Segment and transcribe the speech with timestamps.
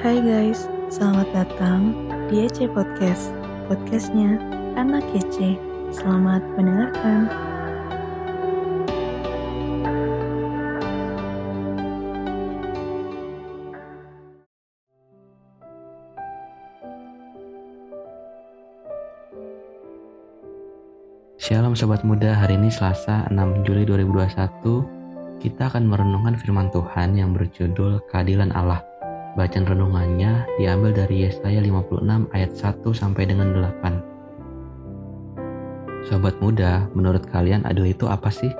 [0.00, 1.92] Hai guys, selamat datang
[2.32, 3.36] di EC Podcast
[3.68, 4.40] Podcastnya
[4.72, 5.60] Anak EC
[5.92, 7.28] Selamat mendengarkan.
[21.36, 27.36] Shalom Sobat Muda, hari ini Selasa 6 Juli 2021 Kita akan merenungkan firman Tuhan yang
[27.36, 28.89] berjudul Keadilan Allah
[29.38, 37.62] Bacaan renungannya diambil dari Yesaya 56 ayat 1 sampai dengan 8 Sobat Muda, menurut kalian
[37.68, 38.50] adil itu apa sih?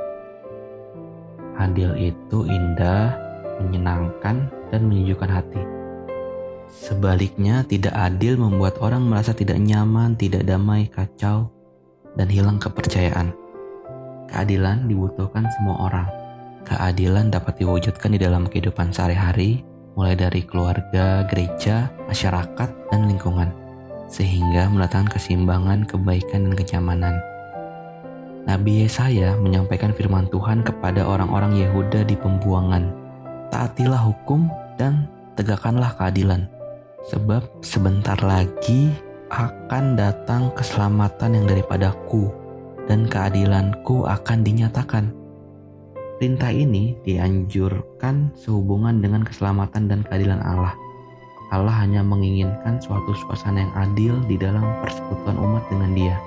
[1.59, 3.19] Adil itu indah,
[3.59, 5.59] menyenangkan, dan menyejukkan hati
[6.71, 11.51] Sebaliknya, tidak adil membuat orang merasa tidak nyaman, tidak damai, kacau,
[12.15, 13.35] dan hilang kepercayaan.
[14.31, 16.07] Keadilan dibutuhkan semua orang.
[16.63, 19.67] Keadilan dapat diwujudkan di dalam kehidupan sehari-hari,
[20.01, 23.53] mulai dari keluarga, gereja, masyarakat, dan lingkungan,
[24.09, 27.15] sehingga mendatangkan keseimbangan, kebaikan, dan kenyamanan.
[28.49, 32.89] Nabi Yesaya menyampaikan firman Tuhan kepada orang-orang Yehuda di pembuangan.
[33.53, 34.49] Taatilah hukum
[34.81, 35.05] dan
[35.37, 36.49] tegakkanlah keadilan.
[37.13, 38.89] Sebab sebentar lagi
[39.29, 42.33] akan datang keselamatan yang daripadaku
[42.89, 45.20] dan keadilanku akan dinyatakan.
[46.21, 50.77] Perintah ini dianjurkan sehubungan dengan keselamatan dan keadilan Allah.
[51.49, 56.21] Allah hanya menginginkan suatu suasana yang adil di dalam persekutuan umat dengan dia.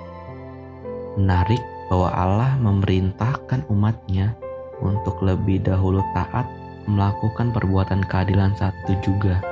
[1.14, 1.62] Menarik
[1.94, 4.34] bahwa Allah memerintahkan umatnya
[4.82, 6.50] untuk lebih dahulu taat
[6.90, 9.46] melakukan perbuatan keadilan satu juga,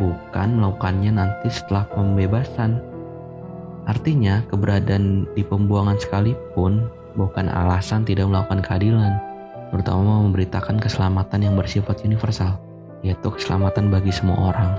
[0.00, 2.80] bukan melakukannya nanti setelah pembebasan
[3.82, 6.86] Artinya, keberadaan di pembuangan sekalipun
[7.18, 9.18] bukan alasan tidak melakukan keadilan,
[9.72, 12.60] terutama memberitakan keselamatan yang bersifat universal,
[13.00, 14.76] yaitu keselamatan bagi semua orang.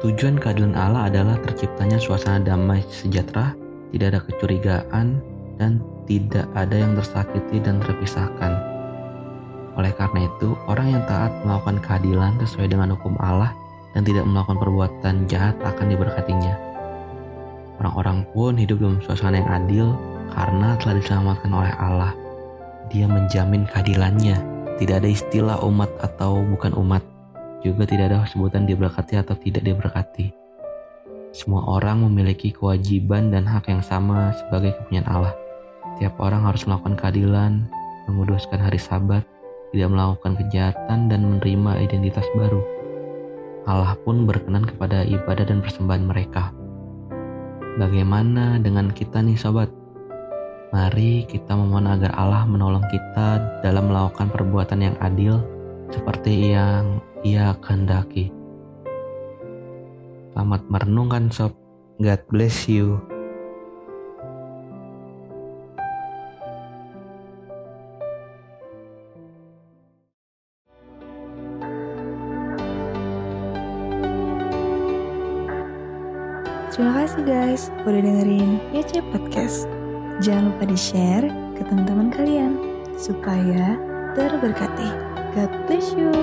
[0.00, 3.52] Tujuan keadilan Allah adalah terciptanya suasana damai sejahtera,
[3.92, 5.06] tidak ada kecurigaan,
[5.60, 8.52] dan tidak ada yang tersakiti dan terpisahkan.
[9.76, 13.52] Oleh karena itu, orang yang taat melakukan keadilan sesuai dengan hukum Allah
[13.92, 16.54] dan tidak melakukan perbuatan jahat akan diberkatinya.
[17.82, 19.86] Orang-orang pun hidup dalam suasana yang adil
[20.30, 22.23] karena telah diselamatkan oleh Allah.
[22.92, 24.36] Dia menjamin keadilannya.
[24.80, 27.00] Tidak ada istilah umat atau bukan umat.
[27.64, 30.34] Juga tidak ada sebutan diberkati atau tidak diberkati.
[31.34, 35.34] Semua orang memiliki kewajiban dan hak yang sama sebagai kepunyaan Allah.
[35.98, 37.52] Tiap orang harus melakukan keadilan,
[38.06, 39.26] menguduskan hari sabat,
[39.74, 42.62] tidak melakukan kejahatan, dan menerima identitas baru.
[43.64, 46.52] Allah pun berkenan kepada ibadah dan persembahan mereka.
[47.80, 49.83] Bagaimana dengan kita nih sobat?
[50.74, 55.38] Mari kita memohon agar Allah menolong kita dalam melakukan perbuatan yang adil
[55.86, 58.34] seperti yang ia kehendaki.
[60.34, 61.54] Selamat merenungkan sob.
[62.02, 62.98] God bless you.
[76.74, 79.83] Terima kasih guys udah dengerin YC Podcast.
[80.22, 81.26] Jangan lupa di-share
[81.58, 82.54] ke teman-teman kalian
[82.94, 83.74] supaya
[84.14, 84.90] terberkati.
[85.34, 86.14] God bless you.